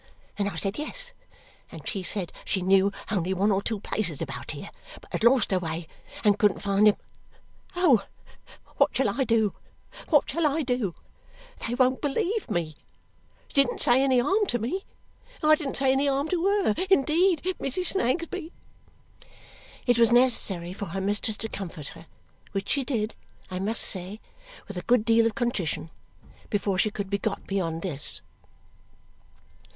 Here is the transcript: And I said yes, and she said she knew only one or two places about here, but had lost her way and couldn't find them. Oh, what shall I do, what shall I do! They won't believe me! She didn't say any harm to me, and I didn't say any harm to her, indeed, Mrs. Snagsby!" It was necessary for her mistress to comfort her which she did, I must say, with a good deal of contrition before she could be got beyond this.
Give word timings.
And 0.35 0.49
I 0.49 0.55
said 0.55 0.79
yes, 0.79 1.13
and 1.71 1.87
she 1.87 2.01
said 2.01 2.33
she 2.43 2.63
knew 2.63 2.91
only 3.11 3.35
one 3.35 3.51
or 3.51 3.61
two 3.61 3.79
places 3.79 4.19
about 4.19 4.49
here, 4.49 4.71
but 4.99 5.11
had 5.11 5.23
lost 5.23 5.51
her 5.51 5.59
way 5.59 5.87
and 6.23 6.39
couldn't 6.39 6.63
find 6.63 6.87
them. 6.87 6.95
Oh, 7.75 8.05
what 8.77 8.95
shall 8.97 9.09
I 9.11 9.23
do, 9.23 9.53
what 10.09 10.27
shall 10.27 10.47
I 10.47 10.63
do! 10.63 10.95
They 11.67 11.75
won't 11.75 12.01
believe 12.01 12.49
me! 12.49 12.77
She 13.49 13.53
didn't 13.61 13.79
say 13.79 14.01
any 14.01 14.17
harm 14.17 14.47
to 14.47 14.57
me, 14.57 14.85
and 15.43 15.51
I 15.51 15.53
didn't 15.53 15.77
say 15.77 15.91
any 15.91 16.07
harm 16.07 16.27
to 16.29 16.47
her, 16.47 16.75
indeed, 16.89 17.43
Mrs. 17.59 17.91
Snagsby!" 17.93 18.51
It 19.85 19.99
was 19.99 20.11
necessary 20.11 20.73
for 20.73 20.87
her 20.87 20.99
mistress 21.01 21.37
to 21.37 21.47
comfort 21.47 21.89
her 21.89 22.07
which 22.53 22.69
she 22.69 22.83
did, 22.83 23.13
I 23.51 23.59
must 23.59 23.83
say, 23.83 24.19
with 24.67 24.77
a 24.77 24.81
good 24.81 25.05
deal 25.05 25.27
of 25.27 25.35
contrition 25.35 25.91
before 26.49 26.79
she 26.79 26.89
could 26.89 27.11
be 27.11 27.19
got 27.19 27.45
beyond 27.45 27.83
this. 27.83 28.23